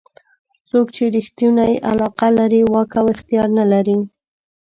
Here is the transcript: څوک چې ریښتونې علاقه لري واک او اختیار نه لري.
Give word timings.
څوک 0.69 0.87
چې 0.95 1.03
ریښتونې 1.15 1.71
علاقه 1.89 2.27
لري 2.39 2.61
واک 2.71 2.91
او 2.99 3.05
اختیار 3.13 3.49
نه 3.59 3.65
لري. 3.71 3.99